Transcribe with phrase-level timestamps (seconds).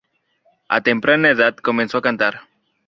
[0.67, 2.41] A temprana edad comenzó a cantar.